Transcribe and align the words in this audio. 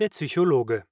Der 0.00 0.08
Psychologe. 0.08 0.84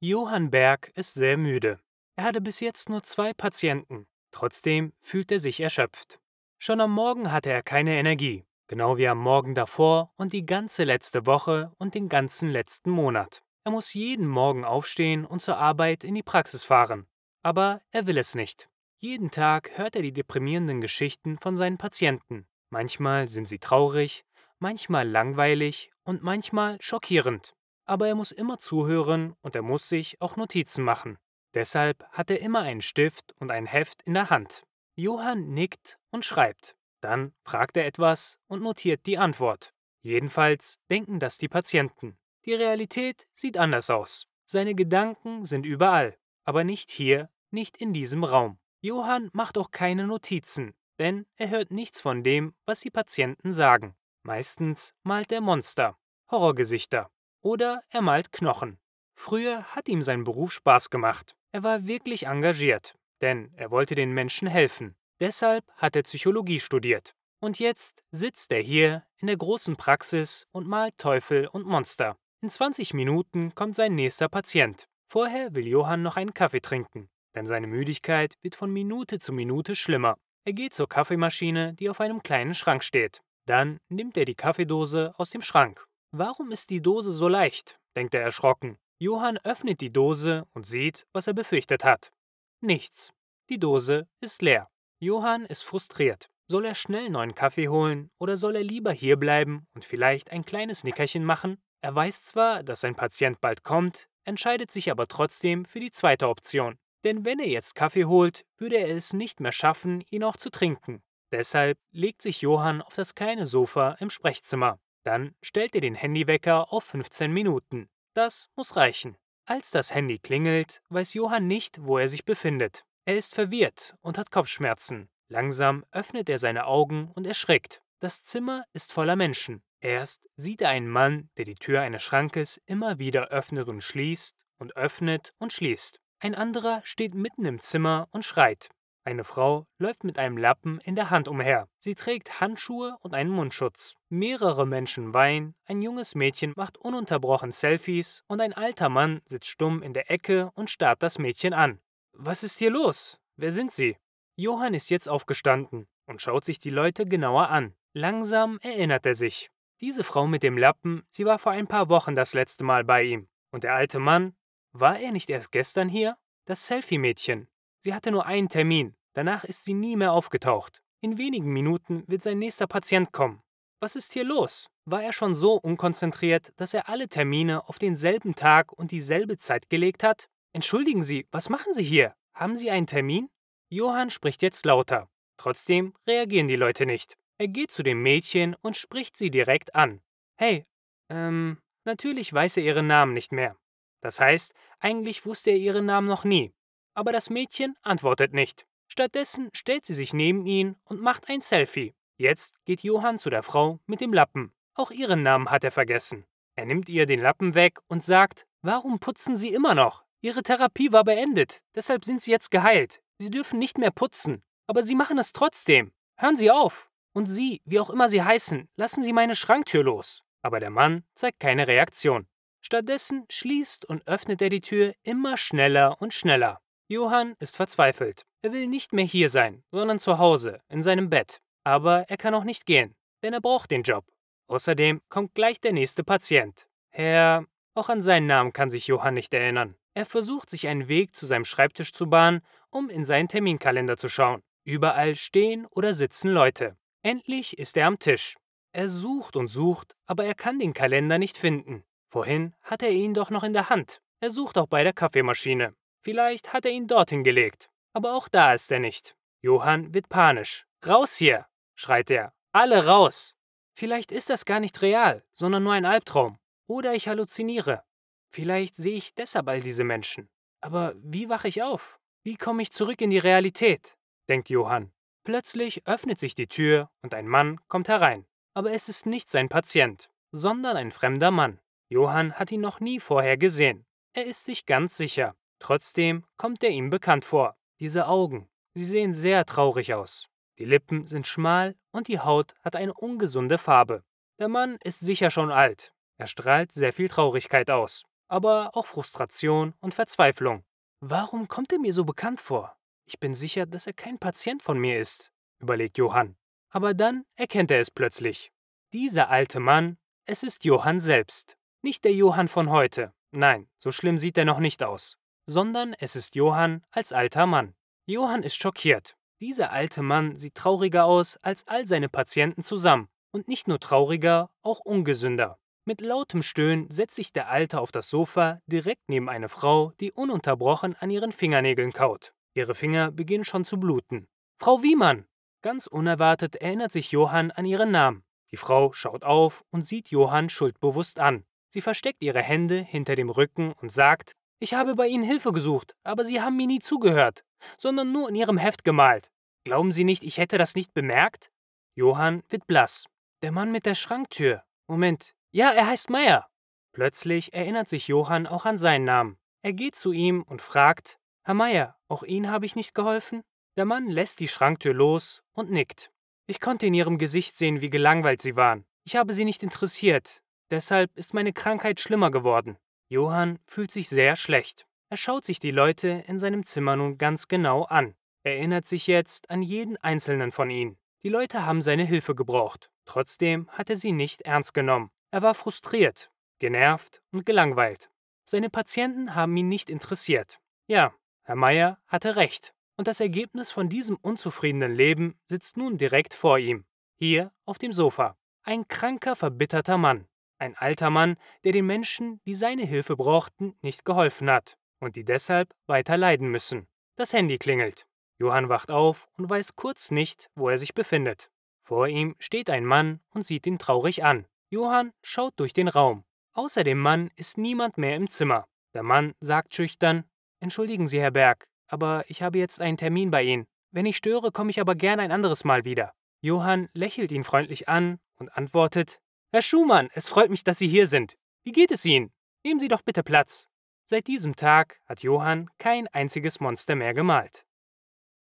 Johann 0.00 0.50
Berg 0.50 0.90
ist 0.96 1.14
sehr 1.14 1.36
müde. 1.36 1.78
Er 2.16 2.24
hatte 2.24 2.40
bis 2.40 2.58
jetzt 2.58 2.88
nur 2.88 3.04
zwei 3.04 3.32
Patienten. 3.32 4.08
Trotzdem 4.32 4.94
fühlt 4.98 5.30
er 5.30 5.38
sich 5.38 5.60
erschöpft. 5.60 6.18
Schon 6.58 6.80
am 6.80 6.90
Morgen 6.90 7.30
hatte 7.30 7.50
er 7.50 7.62
keine 7.62 7.96
Energie, 7.96 8.44
genau 8.66 8.96
wie 8.96 9.06
am 9.06 9.18
Morgen 9.18 9.54
davor 9.54 10.12
und 10.16 10.32
die 10.32 10.44
ganze 10.44 10.82
letzte 10.82 11.24
Woche 11.24 11.70
und 11.78 11.94
den 11.94 12.08
ganzen 12.08 12.50
letzten 12.50 12.90
Monat. 12.90 13.44
Er 13.62 13.70
muss 13.70 13.94
jeden 13.94 14.26
Morgen 14.26 14.64
aufstehen 14.64 15.24
und 15.24 15.40
zur 15.40 15.58
Arbeit 15.58 16.02
in 16.02 16.16
die 16.16 16.24
Praxis 16.24 16.64
fahren. 16.64 17.06
Aber 17.44 17.80
er 17.92 18.08
will 18.08 18.18
es 18.18 18.34
nicht. 18.34 18.68
Jeden 18.98 19.30
Tag 19.30 19.70
hört 19.78 19.94
er 19.94 20.02
die 20.02 20.12
deprimierenden 20.12 20.80
Geschichten 20.80 21.38
von 21.38 21.54
seinen 21.54 21.78
Patienten. 21.78 22.48
Manchmal 22.70 23.28
sind 23.28 23.46
sie 23.46 23.60
traurig, 23.60 24.24
manchmal 24.58 25.08
langweilig 25.08 25.92
und 26.02 26.24
manchmal 26.24 26.76
schockierend. 26.80 27.54
Aber 27.88 28.06
er 28.06 28.14
muss 28.14 28.32
immer 28.32 28.58
zuhören 28.58 29.34
und 29.40 29.56
er 29.56 29.62
muss 29.62 29.88
sich 29.88 30.20
auch 30.20 30.36
Notizen 30.36 30.84
machen. 30.84 31.16
Deshalb 31.54 32.04
hat 32.10 32.30
er 32.30 32.40
immer 32.40 32.60
einen 32.60 32.82
Stift 32.82 33.34
und 33.40 33.50
ein 33.50 33.64
Heft 33.64 34.02
in 34.02 34.12
der 34.12 34.28
Hand. 34.28 34.66
Johann 34.94 35.54
nickt 35.54 35.98
und 36.10 36.22
schreibt. 36.22 36.76
Dann 37.00 37.32
fragt 37.44 37.78
er 37.78 37.86
etwas 37.86 38.38
und 38.46 38.62
notiert 38.62 39.06
die 39.06 39.16
Antwort. 39.16 39.72
Jedenfalls 40.02 40.80
denken 40.90 41.18
das 41.18 41.38
die 41.38 41.48
Patienten. 41.48 42.18
Die 42.44 42.52
Realität 42.52 43.26
sieht 43.34 43.56
anders 43.56 43.88
aus. 43.88 44.26
Seine 44.44 44.74
Gedanken 44.74 45.46
sind 45.46 45.64
überall, 45.64 46.18
aber 46.44 46.64
nicht 46.64 46.90
hier, 46.90 47.30
nicht 47.50 47.78
in 47.78 47.94
diesem 47.94 48.22
Raum. 48.22 48.58
Johann 48.82 49.30
macht 49.32 49.56
auch 49.56 49.70
keine 49.70 50.06
Notizen, 50.06 50.74
denn 50.98 51.24
er 51.36 51.48
hört 51.48 51.70
nichts 51.70 52.02
von 52.02 52.22
dem, 52.22 52.54
was 52.66 52.80
die 52.80 52.90
Patienten 52.90 53.54
sagen. 53.54 53.96
Meistens 54.24 54.92
malt 55.04 55.32
er 55.32 55.40
Monster, 55.40 55.96
Horrorgesichter 56.30 57.10
oder 57.42 57.82
er 57.90 58.02
malt 58.02 58.32
Knochen. 58.32 58.78
Früher 59.14 59.64
hat 59.64 59.88
ihm 59.88 60.02
sein 60.02 60.24
Beruf 60.24 60.52
Spaß 60.52 60.90
gemacht. 60.90 61.34
Er 61.52 61.62
war 61.62 61.86
wirklich 61.86 62.26
engagiert, 62.26 62.94
denn 63.20 63.52
er 63.56 63.70
wollte 63.70 63.94
den 63.94 64.12
Menschen 64.12 64.46
helfen. 64.48 64.94
Deshalb 65.20 65.64
hat 65.76 65.96
er 65.96 66.02
Psychologie 66.02 66.60
studiert. 66.60 67.14
Und 67.40 67.58
jetzt 67.58 68.02
sitzt 68.10 68.52
er 68.52 68.60
hier 68.60 69.04
in 69.18 69.26
der 69.26 69.36
großen 69.36 69.76
Praxis 69.76 70.46
und 70.52 70.66
malt 70.68 70.98
Teufel 70.98 71.48
und 71.48 71.66
Monster. 71.66 72.16
In 72.40 72.50
20 72.50 72.94
Minuten 72.94 73.54
kommt 73.54 73.74
sein 73.74 73.94
nächster 73.94 74.28
Patient. 74.28 74.86
Vorher 75.08 75.54
will 75.54 75.66
Johann 75.66 76.02
noch 76.02 76.16
einen 76.16 76.34
Kaffee 76.34 76.60
trinken, 76.60 77.08
denn 77.34 77.46
seine 77.46 77.66
Müdigkeit 77.66 78.34
wird 78.42 78.54
von 78.54 78.72
Minute 78.72 79.18
zu 79.18 79.32
Minute 79.32 79.74
schlimmer. 79.74 80.16
Er 80.44 80.52
geht 80.52 80.74
zur 80.74 80.88
Kaffeemaschine, 80.88 81.74
die 81.74 81.90
auf 81.90 82.00
einem 82.00 82.22
kleinen 82.22 82.54
Schrank 82.54 82.84
steht. 82.84 83.20
Dann 83.46 83.78
nimmt 83.88 84.16
er 84.16 84.24
die 84.24 84.34
Kaffeedose 84.34 85.14
aus 85.16 85.30
dem 85.30 85.42
Schrank. 85.42 85.87
Warum 86.10 86.50
ist 86.50 86.70
die 86.70 86.80
Dose 86.80 87.12
so 87.12 87.28
leicht? 87.28 87.78
denkt 87.94 88.14
er 88.14 88.22
erschrocken. 88.22 88.78
Johann 88.98 89.38
öffnet 89.44 89.80
die 89.82 89.92
Dose 89.92 90.46
und 90.54 90.66
sieht, 90.66 91.06
was 91.12 91.26
er 91.26 91.34
befürchtet 91.34 91.84
hat. 91.84 92.12
Nichts. 92.60 93.12
Die 93.50 93.58
Dose 93.58 94.08
ist 94.20 94.40
leer. 94.40 94.70
Johann 95.00 95.44
ist 95.44 95.62
frustriert. 95.62 96.30
Soll 96.50 96.64
er 96.64 96.74
schnell 96.74 97.10
neuen 97.10 97.34
Kaffee 97.34 97.68
holen 97.68 98.10
oder 98.18 98.38
soll 98.38 98.56
er 98.56 98.64
lieber 98.64 98.90
hierbleiben 98.90 99.66
und 99.74 99.84
vielleicht 99.84 100.32
ein 100.32 100.46
kleines 100.46 100.82
Nickerchen 100.82 101.24
machen? 101.24 101.58
Er 101.82 101.94
weiß 101.94 102.22
zwar, 102.22 102.62
dass 102.62 102.80
sein 102.80 102.94
Patient 102.94 103.40
bald 103.40 103.62
kommt, 103.62 104.08
entscheidet 104.24 104.70
sich 104.70 104.90
aber 104.90 105.08
trotzdem 105.08 105.66
für 105.66 105.78
die 105.78 105.90
zweite 105.90 106.28
Option. 106.28 106.78
Denn 107.04 107.26
wenn 107.26 107.38
er 107.38 107.48
jetzt 107.48 107.74
Kaffee 107.74 108.06
holt, 108.06 108.44
würde 108.56 108.76
er 108.76 108.88
es 108.88 109.12
nicht 109.12 109.40
mehr 109.40 109.52
schaffen, 109.52 110.02
ihn 110.10 110.24
auch 110.24 110.36
zu 110.36 110.50
trinken. 110.50 111.02
Deshalb 111.30 111.78
legt 111.92 112.22
sich 112.22 112.40
Johann 112.40 112.80
auf 112.80 112.94
das 112.94 113.14
kleine 113.14 113.44
Sofa 113.46 113.96
im 114.00 114.08
Sprechzimmer. 114.08 114.78
Dann 115.08 115.34
stellt 115.40 115.74
er 115.74 115.80
den 115.80 115.94
Handywecker 115.94 116.70
auf 116.70 116.84
15 116.84 117.32
Minuten. 117.32 117.88
Das 118.12 118.50
muss 118.56 118.76
reichen. 118.76 119.16
Als 119.46 119.70
das 119.70 119.94
Handy 119.94 120.18
klingelt, 120.18 120.82
weiß 120.90 121.14
Johann 121.14 121.46
nicht, 121.46 121.78
wo 121.80 121.96
er 121.96 122.08
sich 122.08 122.26
befindet. 122.26 122.84
Er 123.06 123.16
ist 123.16 123.34
verwirrt 123.34 123.96
und 124.02 124.18
hat 124.18 124.30
Kopfschmerzen. 124.30 125.08
Langsam 125.28 125.86
öffnet 125.92 126.28
er 126.28 126.38
seine 126.38 126.66
Augen 126.66 127.10
und 127.14 127.26
erschrickt. 127.26 127.80
Das 128.00 128.22
Zimmer 128.22 128.66
ist 128.74 128.92
voller 128.92 129.16
Menschen. 129.16 129.62
Erst 129.80 130.28
sieht 130.36 130.60
er 130.60 130.68
einen 130.68 130.90
Mann, 130.90 131.30
der 131.38 131.46
die 131.46 131.54
Tür 131.54 131.80
eines 131.80 132.02
Schrankes 132.02 132.60
immer 132.66 132.98
wieder 132.98 133.28
öffnet 133.28 133.66
und 133.66 133.82
schließt 133.82 134.36
und 134.58 134.76
öffnet 134.76 135.32
und 135.38 135.54
schließt. 135.54 136.00
Ein 136.20 136.34
anderer 136.34 136.82
steht 136.84 137.14
mitten 137.14 137.46
im 137.46 137.60
Zimmer 137.60 138.08
und 138.10 138.26
schreit. 138.26 138.68
Eine 139.08 139.24
Frau 139.24 139.66
läuft 139.78 140.04
mit 140.04 140.18
einem 140.18 140.36
Lappen 140.36 140.82
in 140.82 140.94
der 140.94 141.08
Hand 141.08 141.28
umher. 141.28 141.66
Sie 141.78 141.94
trägt 141.94 142.42
Handschuhe 142.42 142.98
und 143.00 143.14
einen 143.14 143.30
Mundschutz. 143.30 143.94
Mehrere 144.10 144.66
Menschen 144.66 145.14
weinen, 145.14 145.54
ein 145.64 145.80
junges 145.80 146.14
Mädchen 146.14 146.52
macht 146.56 146.76
ununterbrochen 146.76 147.50
Selfies 147.50 148.22
und 148.26 148.42
ein 148.42 148.52
alter 148.52 148.90
Mann 148.90 149.22
sitzt 149.24 149.48
stumm 149.48 149.82
in 149.82 149.94
der 149.94 150.10
Ecke 150.10 150.50
und 150.56 150.68
starrt 150.68 151.02
das 151.02 151.18
Mädchen 151.18 151.54
an. 151.54 151.80
Was 152.12 152.42
ist 152.42 152.58
hier 152.58 152.68
los? 152.68 153.18
Wer 153.36 153.50
sind 153.50 153.72
Sie? 153.72 153.96
Johann 154.36 154.74
ist 154.74 154.90
jetzt 154.90 155.08
aufgestanden 155.08 155.88
und 156.04 156.20
schaut 156.20 156.44
sich 156.44 156.58
die 156.58 156.68
Leute 156.68 157.06
genauer 157.06 157.48
an. 157.48 157.74
Langsam 157.94 158.58
erinnert 158.60 159.06
er 159.06 159.14
sich. 159.14 159.50
Diese 159.80 160.04
Frau 160.04 160.26
mit 160.26 160.42
dem 160.42 160.58
Lappen, 160.58 161.02
sie 161.08 161.24
war 161.24 161.38
vor 161.38 161.52
ein 161.52 161.66
paar 161.66 161.88
Wochen 161.88 162.14
das 162.14 162.34
letzte 162.34 162.62
Mal 162.62 162.84
bei 162.84 163.04
ihm. 163.04 163.28
Und 163.52 163.64
der 163.64 163.74
alte 163.74 164.00
Mann, 164.00 164.36
war 164.72 164.98
er 164.98 165.12
nicht 165.12 165.30
erst 165.30 165.50
gestern 165.50 165.88
hier? 165.88 166.18
Das 166.44 166.66
Selfie-Mädchen. 166.66 167.48
Sie 167.80 167.94
hatte 167.94 168.10
nur 168.10 168.26
einen 168.26 168.50
Termin. 168.50 168.97
Danach 169.14 169.44
ist 169.44 169.64
sie 169.64 169.74
nie 169.74 169.96
mehr 169.96 170.12
aufgetaucht. 170.12 170.82
In 171.00 171.18
wenigen 171.18 171.52
Minuten 171.52 172.04
wird 172.06 172.22
sein 172.22 172.38
nächster 172.38 172.66
Patient 172.66 173.12
kommen. 173.12 173.42
Was 173.80 173.96
ist 173.96 174.12
hier 174.12 174.24
los? 174.24 174.68
War 174.84 175.02
er 175.02 175.12
schon 175.12 175.34
so 175.34 175.54
unkonzentriert, 175.54 176.52
dass 176.56 176.74
er 176.74 176.88
alle 176.88 177.08
Termine 177.08 177.68
auf 177.68 177.78
denselben 177.78 178.34
Tag 178.34 178.72
und 178.72 178.90
dieselbe 178.90 179.38
Zeit 179.38 179.70
gelegt 179.70 180.02
hat? 180.02 180.28
Entschuldigen 180.52 181.02
Sie, 181.02 181.26
was 181.30 181.48
machen 181.48 181.74
Sie 181.74 181.84
hier? 181.84 182.14
Haben 182.34 182.56
Sie 182.56 182.70
einen 182.70 182.86
Termin? 182.86 183.28
Johann 183.70 184.10
spricht 184.10 184.42
jetzt 184.42 184.64
lauter. 184.64 185.08
Trotzdem 185.36 185.94
reagieren 186.06 186.48
die 186.48 186.56
Leute 186.56 186.86
nicht. 186.86 187.16
Er 187.38 187.48
geht 187.48 187.70
zu 187.70 187.82
dem 187.82 188.02
Mädchen 188.02 188.56
und 188.62 188.76
spricht 188.76 189.16
sie 189.16 189.30
direkt 189.30 189.74
an. 189.74 190.00
Hey, 190.36 190.66
ähm, 191.08 191.58
natürlich 191.84 192.32
weiß 192.32 192.56
er 192.56 192.64
ihren 192.64 192.88
Namen 192.88 193.14
nicht 193.14 193.30
mehr. 193.30 193.56
Das 194.00 194.20
heißt, 194.20 194.52
eigentlich 194.80 195.24
wusste 195.24 195.50
er 195.50 195.56
ihren 195.56 195.86
Namen 195.86 196.08
noch 196.08 196.24
nie. 196.24 196.52
Aber 196.94 197.12
das 197.12 197.30
Mädchen 197.30 197.76
antwortet 197.82 198.32
nicht. 198.32 198.66
Stattdessen 198.98 199.50
stellt 199.52 199.86
sie 199.86 199.94
sich 199.94 200.12
neben 200.12 200.44
ihn 200.44 200.74
und 200.82 201.00
macht 201.00 201.28
ein 201.28 201.40
Selfie. 201.40 201.94
Jetzt 202.16 202.56
geht 202.64 202.82
Johann 202.82 203.20
zu 203.20 203.30
der 203.30 203.44
Frau 203.44 203.78
mit 203.86 204.00
dem 204.00 204.12
Lappen. 204.12 204.52
Auch 204.74 204.90
ihren 204.90 205.22
Namen 205.22 205.52
hat 205.52 205.62
er 205.62 205.70
vergessen. 205.70 206.24
Er 206.56 206.66
nimmt 206.66 206.88
ihr 206.88 207.06
den 207.06 207.20
Lappen 207.20 207.54
weg 207.54 207.78
und 207.86 208.02
sagt, 208.02 208.48
warum 208.60 208.98
putzen 208.98 209.36
Sie 209.36 209.50
immer 209.50 209.76
noch? 209.76 210.02
Ihre 210.20 210.42
Therapie 210.42 210.90
war 210.90 211.04
beendet, 211.04 211.62
deshalb 211.76 212.04
sind 212.04 212.22
Sie 212.22 212.32
jetzt 212.32 212.50
geheilt. 212.50 213.00
Sie 213.18 213.30
dürfen 213.30 213.60
nicht 213.60 213.78
mehr 213.78 213.92
putzen. 213.92 214.42
Aber 214.66 214.82
Sie 214.82 214.96
machen 214.96 215.18
es 215.18 215.30
trotzdem. 215.30 215.92
Hören 216.16 216.36
Sie 216.36 216.50
auf. 216.50 216.90
Und 217.12 217.26
Sie, 217.26 217.62
wie 217.64 217.78
auch 217.78 217.90
immer 217.90 218.08
Sie 218.08 218.24
heißen, 218.24 218.68
lassen 218.74 219.04
Sie 219.04 219.12
meine 219.12 219.36
Schranktür 219.36 219.84
los. 219.84 220.24
Aber 220.42 220.58
der 220.58 220.70
Mann 220.70 221.04
zeigt 221.14 221.38
keine 221.38 221.68
Reaktion. 221.68 222.26
Stattdessen 222.62 223.26
schließt 223.30 223.84
und 223.84 224.08
öffnet 224.08 224.42
er 224.42 224.48
die 224.48 224.60
Tür 224.60 224.92
immer 225.04 225.36
schneller 225.36 226.02
und 226.02 226.14
schneller. 226.14 226.60
Johann 226.88 227.36
ist 227.38 227.54
verzweifelt. 227.54 228.24
Er 228.40 228.52
will 228.52 228.68
nicht 228.68 228.92
mehr 228.92 229.04
hier 229.04 229.30
sein, 229.30 229.64
sondern 229.72 229.98
zu 229.98 230.18
Hause, 230.18 230.60
in 230.68 230.82
seinem 230.82 231.10
Bett. 231.10 231.40
Aber 231.64 232.08
er 232.08 232.16
kann 232.16 232.34
auch 232.34 232.44
nicht 232.44 232.66
gehen, 232.66 232.94
denn 233.22 233.32
er 233.32 233.40
braucht 233.40 233.72
den 233.72 233.82
Job. 233.82 234.04
Außerdem 234.46 235.00
kommt 235.08 235.34
gleich 235.34 235.60
der 235.60 235.72
nächste 235.72 236.04
Patient. 236.04 236.68
Herr. 236.88 237.44
Auch 237.74 237.88
an 237.88 238.02
seinen 238.02 238.26
Namen 238.26 238.52
kann 238.52 238.70
sich 238.70 238.86
Johann 238.86 239.14
nicht 239.14 239.32
erinnern. 239.34 239.76
Er 239.94 240.06
versucht, 240.06 240.50
sich 240.50 240.66
einen 240.68 240.88
Weg 240.88 241.14
zu 241.14 241.26
seinem 241.26 241.44
Schreibtisch 241.44 241.92
zu 241.92 242.08
bahnen, 242.08 242.40
um 242.70 242.90
in 242.90 243.04
seinen 243.04 243.28
Terminkalender 243.28 243.96
zu 243.96 244.08
schauen. 244.08 244.42
Überall 244.64 245.16
stehen 245.16 245.66
oder 245.66 245.94
sitzen 245.94 246.30
Leute. 246.30 246.76
Endlich 247.02 247.58
ist 247.58 247.76
er 247.76 247.86
am 247.86 247.98
Tisch. 247.98 248.36
Er 248.72 248.88
sucht 248.88 249.36
und 249.36 249.48
sucht, 249.48 249.96
aber 250.06 250.24
er 250.24 250.34
kann 250.34 250.58
den 250.58 250.74
Kalender 250.74 251.18
nicht 251.18 251.38
finden. 251.38 251.84
Vorhin 252.08 252.54
hat 252.62 252.82
er 252.82 252.90
ihn 252.90 253.14
doch 253.14 253.30
noch 253.30 253.44
in 253.44 253.52
der 253.52 253.70
Hand. 253.70 254.00
Er 254.20 254.30
sucht 254.30 254.58
auch 254.58 254.66
bei 254.66 254.82
der 254.82 254.92
Kaffeemaschine. 254.92 255.74
Vielleicht 256.00 256.52
hat 256.52 256.64
er 256.64 256.72
ihn 256.72 256.86
dorthin 256.86 257.24
gelegt. 257.24 257.68
Aber 257.92 258.14
auch 258.14 258.28
da 258.28 258.54
ist 258.54 258.70
er 258.70 258.80
nicht. 258.80 259.16
Johann 259.40 259.94
wird 259.94 260.08
panisch. 260.08 260.66
Raus 260.86 261.16
hier! 261.16 261.46
schreit 261.74 262.10
er. 262.10 262.32
Alle 262.52 262.86
raus! 262.86 263.34
Vielleicht 263.74 264.10
ist 264.10 264.30
das 264.30 264.44
gar 264.44 264.60
nicht 264.60 264.82
real, 264.82 265.24
sondern 265.34 265.62
nur 265.62 265.72
ein 265.72 265.84
Albtraum. 265.84 266.38
Oder 266.66 266.94
ich 266.94 267.08
halluziniere. 267.08 267.84
Vielleicht 268.30 268.76
sehe 268.76 268.96
ich 268.96 269.14
deshalb 269.14 269.48
all 269.48 269.60
diese 269.60 269.84
Menschen. 269.84 270.28
Aber 270.60 270.94
wie 270.96 271.28
wache 271.28 271.48
ich 271.48 271.62
auf? 271.62 272.00
Wie 272.24 272.36
komme 272.36 272.62
ich 272.62 272.72
zurück 272.72 273.00
in 273.00 273.10
die 273.10 273.18
Realität? 273.18 273.96
denkt 274.28 274.50
Johann. 274.50 274.92
Plötzlich 275.24 275.86
öffnet 275.86 276.18
sich 276.18 276.34
die 276.34 276.46
Tür 276.46 276.90
und 277.02 277.14
ein 277.14 277.28
Mann 277.28 277.60
kommt 277.68 277.88
herein. 277.88 278.26
Aber 278.54 278.72
es 278.72 278.88
ist 278.88 279.06
nicht 279.06 279.30
sein 279.30 279.48
Patient, 279.48 280.10
sondern 280.32 280.76
ein 280.76 280.90
fremder 280.90 281.30
Mann. 281.30 281.60
Johann 281.88 282.32
hat 282.34 282.50
ihn 282.50 282.60
noch 282.60 282.80
nie 282.80 283.00
vorher 283.00 283.36
gesehen. 283.36 283.86
Er 284.14 284.26
ist 284.26 284.44
sich 284.44 284.66
ganz 284.66 284.96
sicher. 284.96 285.36
Trotzdem 285.58 286.24
kommt 286.36 286.62
er 286.64 286.70
ihm 286.70 286.90
bekannt 286.90 287.24
vor. 287.24 287.57
Diese 287.80 288.08
Augen, 288.08 288.48
sie 288.74 288.84
sehen 288.84 289.12
sehr 289.14 289.44
traurig 289.46 289.94
aus. 289.94 290.28
Die 290.58 290.64
Lippen 290.64 291.06
sind 291.06 291.26
schmal 291.26 291.76
und 291.92 292.08
die 292.08 292.18
Haut 292.18 292.54
hat 292.62 292.74
eine 292.74 292.92
ungesunde 292.94 293.58
Farbe. 293.58 294.02
Der 294.38 294.48
Mann 294.48 294.78
ist 294.82 295.00
sicher 295.00 295.30
schon 295.30 295.52
alt. 295.52 295.92
Er 296.16 296.26
strahlt 296.26 296.72
sehr 296.72 296.92
viel 296.92 297.08
Traurigkeit 297.08 297.70
aus. 297.70 298.04
aber 298.28 298.70
auch 298.74 298.86
Frustration 298.86 299.74
und 299.80 299.94
Verzweiflung. 299.94 300.64
Warum 301.00 301.48
kommt 301.48 301.72
er 301.72 301.78
mir 301.78 301.92
so 301.92 302.04
bekannt 302.04 302.40
vor? 302.40 302.76
Ich 303.06 303.18
bin 303.18 303.34
sicher, 303.34 303.66
dass 303.66 303.86
er 303.86 303.94
kein 303.94 304.18
Patient 304.18 304.62
von 304.62 304.78
mir 304.78 305.00
ist, 305.00 305.32
überlegt 305.60 305.96
Johann. 305.96 306.36
Aber 306.70 306.92
dann 306.92 307.24
erkennt 307.36 307.70
er 307.70 307.80
es 307.80 307.90
plötzlich. 307.90 308.52
Dieser 308.92 309.30
alte 309.30 309.60
Mann, 309.60 309.96
es 310.26 310.42
ist 310.42 310.64
Johann 310.64 311.00
selbst. 311.00 311.56
Nicht 311.82 312.04
der 312.04 312.12
Johann 312.12 312.48
von 312.48 312.68
heute. 312.68 313.14
Nein, 313.30 313.68
so 313.78 313.92
schlimm 313.92 314.18
sieht 314.18 314.36
er 314.36 314.44
noch 314.44 314.58
nicht 314.60 314.82
aus. 314.82 315.17
Sondern 315.50 315.94
es 315.94 316.14
ist 316.14 316.34
Johann 316.34 316.84
als 316.90 317.14
alter 317.14 317.46
Mann. 317.46 317.74
Johann 318.04 318.42
ist 318.42 318.60
schockiert. 318.60 319.16
Dieser 319.40 319.72
alte 319.72 320.02
Mann 320.02 320.36
sieht 320.36 320.54
trauriger 320.54 321.06
aus 321.06 321.38
als 321.38 321.66
all 321.66 321.86
seine 321.86 322.10
Patienten 322.10 322.62
zusammen. 322.62 323.08
Und 323.30 323.48
nicht 323.48 323.66
nur 323.66 323.80
trauriger, 323.80 324.50
auch 324.60 324.80
ungesünder. 324.80 325.58
Mit 325.86 326.02
lautem 326.02 326.42
Stöhnen 326.42 326.90
setzt 326.90 327.16
sich 327.16 327.32
der 327.32 327.48
Alte 327.48 327.80
auf 327.80 327.92
das 327.92 328.10
Sofa 328.10 328.60
direkt 328.66 329.08
neben 329.08 329.30
eine 329.30 329.48
Frau, 329.48 329.92
die 330.00 330.12
ununterbrochen 330.12 330.96
an 330.96 331.08
ihren 331.08 331.32
Fingernägeln 331.32 331.94
kaut. 331.94 332.34
Ihre 332.52 332.74
Finger 332.74 333.10
beginnen 333.10 333.46
schon 333.46 333.64
zu 333.64 333.80
bluten. 333.80 334.28
Frau 334.58 334.82
Wiemann! 334.82 335.24
Ganz 335.62 335.86
unerwartet 335.86 336.56
erinnert 336.56 336.92
sich 336.92 337.10
Johann 337.10 337.52
an 337.52 337.64
ihren 337.64 337.90
Namen. 337.90 338.22
Die 338.50 338.58
Frau 338.58 338.92
schaut 338.92 339.24
auf 339.24 339.64
und 339.70 339.86
sieht 339.86 340.10
Johann 340.10 340.50
schuldbewusst 340.50 341.20
an. 341.20 341.46
Sie 341.70 341.80
versteckt 341.80 342.22
ihre 342.22 342.42
Hände 342.42 342.80
hinter 342.80 343.14
dem 343.14 343.30
Rücken 343.30 343.72
und 343.72 343.90
sagt, 343.90 344.32
ich 344.60 344.74
habe 344.74 344.94
bei 344.94 345.06
Ihnen 345.06 345.24
Hilfe 345.24 345.52
gesucht, 345.52 345.94
aber 346.02 346.24
Sie 346.24 346.40
haben 346.40 346.56
mir 346.56 346.66
nie 346.66 346.80
zugehört, 346.80 347.44
sondern 347.76 348.12
nur 348.12 348.28
in 348.28 348.34
Ihrem 348.34 348.58
Heft 348.58 348.84
gemalt. 348.84 349.30
Glauben 349.64 349.92
Sie 349.92 350.04
nicht, 350.04 350.24
ich 350.24 350.38
hätte 350.38 350.58
das 350.58 350.74
nicht 350.74 350.94
bemerkt? 350.94 351.50
Johann 351.94 352.42
wird 352.48 352.66
blass. 352.66 353.06
Der 353.42 353.52
Mann 353.52 353.70
mit 353.70 353.86
der 353.86 353.94
Schranktür. 353.94 354.64
Moment, 354.88 355.34
ja, 355.50 355.70
er 355.70 355.86
heißt 355.86 356.10
Meier. 356.10 356.48
Plötzlich 356.92 357.52
erinnert 357.52 357.88
sich 357.88 358.08
Johann 358.08 358.46
auch 358.46 358.64
an 358.64 358.78
seinen 358.78 359.04
Namen. 359.04 359.38
Er 359.62 359.72
geht 359.72 359.94
zu 359.94 360.12
ihm 360.12 360.42
und 360.42 360.62
fragt, 360.62 361.18
Herr 361.44 361.54
Meier, 361.54 361.96
auch 362.08 362.22
Ihnen 362.22 362.50
habe 362.50 362.66
ich 362.66 362.76
nicht 362.76 362.94
geholfen? 362.94 363.42
Der 363.76 363.84
Mann 363.84 364.08
lässt 364.08 364.40
die 364.40 364.48
Schranktür 364.48 364.94
los 364.94 365.42
und 365.52 365.70
nickt. 365.70 366.10
Ich 366.46 366.60
konnte 366.60 366.86
in 366.86 366.94
Ihrem 366.94 367.18
Gesicht 367.18 367.56
sehen, 367.56 367.80
wie 367.80 367.90
gelangweilt 367.90 368.42
Sie 368.42 368.56
waren. 368.56 368.84
Ich 369.04 369.16
habe 369.16 369.34
Sie 369.34 369.44
nicht 369.44 369.62
interessiert. 369.62 370.42
Deshalb 370.70 371.16
ist 371.16 371.34
meine 371.34 371.52
Krankheit 371.52 372.00
schlimmer 372.00 372.30
geworden. 372.30 372.78
Johann 373.08 373.58
fühlt 373.66 373.90
sich 373.90 374.08
sehr 374.08 374.36
schlecht. 374.36 374.86
Er 375.08 375.16
schaut 375.16 375.44
sich 375.44 375.58
die 375.58 375.70
Leute 375.70 376.24
in 376.26 376.38
seinem 376.38 376.64
Zimmer 376.64 376.96
nun 376.96 377.16
ganz 377.16 377.48
genau 377.48 377.84
an. 377.84 378.14
Er 378.42 378.56
erinnert 378.56 378.86
sich 378.86 379.06
jetzt 379.06 379.50
an 379.50 379.62
jeden 379.62 379.96
einzelnen 379.98 380.52
von 380.52 380.70
ihnen. 380.70 380.98
Die 381.22 381.30
Leute 381.30 381.64
haben 381.64 381.82
seine 381.82 382.04
Hilfe 382.04 382.34
gebraucht. 382.34 382.90
Trotzdem 383.06 383.68
hat 383.70 383.88
er 383.88 383.96
sie 383.96 384.12
nicht 384.12 384.42
ernst 384.42 384.74
genommen. 384.74 385.10
Er 385.30 385.42
war 385.42 385.54
frustriert, 385.54 386.30
genervt 386.58 387.22
und 387.32 387.46
gelangweilt. 387.46 388.10
Seine 388.44 388.70
Patienten 388.70 389.34
haben 389.34 389.56
ihn 389.56 389.68
nicht 389.68 389.90
interessiert. 389.90 390.58
Ja, 390.86 391.14
Herr 391.42 391.56
Meier 391.56 391.98
hatte 392.06 392.36
recht. 392.36 392.74
Und 392.96 393.08
das 393.08 393.20
Ergebnis 393.20 393.70
von 393.70 393.88
diesem 393.88 394.16
unzufriedenen 394.16 394.94
Leben 394.94 395.38
sitzt 395.46 395.76
nun 395.76 395.96
direkt 395.96 396.34
vor 396.34 396.58
ihm. 396.58 396.84
Hier 397.18 397.52
auf 397.64 397.78
dem 397.78 397.92
Sofa. 397.92 398.36
Ein 398.62 398.86
kranker, 398.88 399.36
verbitterter 399.36 399.98
Mann. 399.98 400.26
Ein 400.58 400.76
alter 400.76 401.10
Mann, 401.10 401.36
der 401.64 401.72
den 401.72 401.86
Menschen, 401.86 402.40
die 402.44 402.54
seine 402.54 402.84
Hilfe 402.84 403.16
brauchten, 403.16 403.76
nicht 403.80 404.04
geholfen 404.04 404.50
hat 404.50 404.76
und 405.00 405.16
die 405.16 405.24
deshalb 405.24 405.72
weiter 405.86 406.16
leiden 406.16 406.48
müssen. 406.50 406.88
Das 407.16 407.32
Handy 407.32 407.58
klingelt. 407.58 408.06
Johann 408.38 408.68
wacht 408.68 408.90
auf 408.90 409.28
und 409.36 409.48
weiß 409.48 409.76
kurz 409.76 410.10
nicht, 410.10 410.48
wo 410.54 410.68
er 410.68 410.78
sich 410.78 410.94
befindet. 410.94 411.50
Vor 411.82 412.06
ihm 412.08 412.34
steht 412.38 412.70
ein 412.70 412.84
Mann 412.84 413.20
und 413.30 413.44
sieht 413.44 413.66
ihn 413.66 413.78
traurig 413.78 414.24
an. 414.24 414.46
Johann 414.70 415.12
schaut 415.22 415.58
durch 415.58 415.72
den 415.72 415.88
Raum. 415.88 416.24
Außer 416.52 416.84
dem 416.84 416.98
Mann 416.98 417.30
ist 417.36 417.56
niemand 417.56 417.98
mehr 417.98 418.16
im 418.16 418.28
Zimmer. 418.28 418.66
Der 418.94 419.02
Mann 419.02 419.34
sagt 419.40 419.74
schüchtern: 419.74 420.24
Entschuldigen 420.60 421.08
Sie, 421.08 421.20
Herr 421.20 421.30
Berg, 421.30 421.66
aber 421.86 422.24
ich 422.28 422.42
habe 422.42 422.58
jetzt 422.58 422.80
einen 422.80 422.96
Termin 422.96 423.30
bei 423.30 423.44
Ihnen. 423.44 423.66
Wenn 423.90 424.06
ich 424.06 424.16
störe, 424.16 424.52
komme 424.52 424.70
ich 424.70 424.80
aber 424.80 424.94
gern 424.94 425.20
ein 425.20 425.32
anderes 425.32 425.64
Mal 425.64 425.84
wieder. 425.84 426.12
Johann 426.40 426.88
lächelt 426.92 427.32
ihn 427.32 427.44
freundlich 427.44 427.88
an 427.88 428.18
und 428.36 428.50
antwortet: 428.56 429.20
Herr 429.50 429.62
Schumann, 429.62 430.10
es 430.12 430.28
freut 430.28 430.50
mich, 430.50 430.62
dass 430.62 430.76
Sie 430.76 430.88
hier 430.88 431.06
sind. 431.06 431.38
Wie 431.64 431.72
geht 431.72 431.90
es 431.90 432.04
Ihnen? 432.04 432.34
Nehmen 432.64 432.80
Sie 432.80 432.88
doch 432.88 433.00
bitte 433.00 433.22
Platz. 433.22 433.70
Seit 434.04 434.26
diesem 434.26 434.56
Tag 434.56 435.00
hat 435.06 435.22
Johann 435.22 435.70
kein 435.78 436.06
einziges 436.08 436.60
Monster 436.60 436.94
mehr 436.94 437.14
gemalt. 437.14 437.64